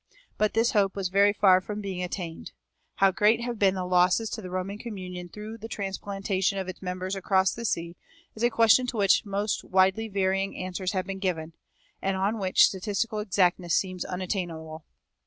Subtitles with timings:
[0.39, 2.53] But this hope was very far from being attained.
[2.95, 6.81] How great have been the losses to the Roman communion through the transplantation of its
[6.81, 7.95] members across the sea
[8.33, 11.53] is a question to which the most widely varying answers have been given,
[12.01, 14.85] and on which statistical exactness seems unattainable.